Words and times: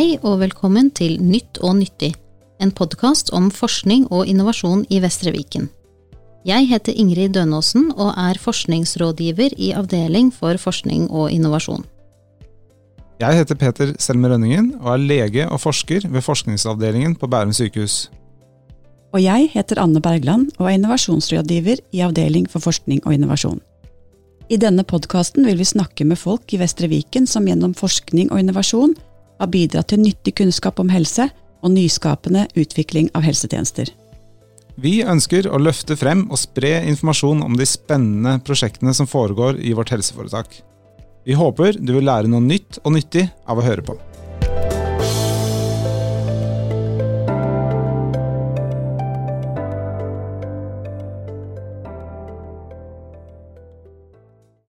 Hei 0.00 0.14
og 0.24 0.38
velkommen 0.40 0.86
til 0.96 1.18
Nytt 1.20 1.58
og 1.60 1.74
nyttig, 1.76 2.14
en 2.56 2.70
podkast 2.72 3.28
om 3.36 3.50
forskning 3.52 4.06
og 4.08 4.30
innovasjon 4.32 4.86
i 4.88 4.96
Vestre 5.04 5.28
Viken. 5.34 5.66
Jeg 6.48 6.70
heter 6.70 6.96
Ingrid 6.96 7.34
Dønåsen 7.34 7.90
og 7.90 8.14
er 8.16 8.40
forskningsrådgiver 8.40 9.58
i 9.60 9.74
Avdeling 9.76 10.30
for 10.32 10.56
forskning 10.56 11.10
og 11.10 11.26
innovasjon. 11.34 11.84
Jeg 13.20 13.42
heter 13.42 13.60
Peter 13.60 13.92
Selmer 14.00 14.32
Rønningen 14.32 14.70
og 14.78 14.94
er 14.94 15.04
lege 15.04 15.44
og 15.50 15.60
forsker 15.66 16.08
ved 16.08 16.24
forskningsavdelingen 16.24 17.18
på 17.20 17.28
Bærum 17.28 17.52
sykehus. 17.52 18.06
Og 19.12 19.20
jeg 19.20 19.50
heter 19.52 19.82
Anne 19.84 20.00
Bergland 20.00 20.48
og 20.56 20.70
er 20.70 20.78
innovasjonsrådgiver 20.78 21.84
i 21.92 22.00
Avdeling 22.08 22.48
for 22.48 22.64
forskning 22.64 23.04
og 23.04 23.18
innovasjon. 23.18 23.60
I 24.48 24.56
denne 24.56 24.80
podkasten 24.80 25.44
vil 25.44 25.60
vi 25.60 25.68
snakke 25.68 26.08
med 26.08 26.16
folk 26.16 26.56
i 26.56 26.64
Vestre 26.64 26.88
Viken 26.88 27.28
som 27.28 27.44
gjennom 27.44 27.76
forskning 27.76 28.32
og 28.32 28.40
innovasjon 28.40 28.96
har 29.40 29.50
bidratt 29.52 29.90
til 29.92 30.02
nyttig 30.02 30.36
kunnskap 30.40 30.80
om 30.82 30.92
helse 30.92 31.30
og 31.64 31.74
nyskapende 31.74 32.46
utvikling 32.58 33.10
av 33.16 33.24
helsetjenester. 33.26 33.90
Vi 34.80 35.00
ønsker 35.04 35.48
å 35.50 35.58
løfte 35.60 35.96
frem 35.98 36.24
og 36.30 36.40
spre 36.40 36.78
informasjon 36.88 37.42
om 37.44 37.56
de 37.58 37.66
spennende 37.68 38.38
prosjektene 38.46 38.94
som 38.96 39.08
foregår 39.10 39.58
i 39.60 39.74
vårt 39.76 39.92
helseforetak. 39.92 40.62
Vi 41.26 41.36
håper 41.36 41.76
du 41.76 41.92
vil 41.98 42.06
lære 42.08 42.30
noe 42.32 42.40
nytt 42.44 42.80
og 42.84 42.94
nyttig 42.96 43.26
av 43.44 43.60
å 43.60 43.66
høre 43.66 43.84
på. 43.84 43.98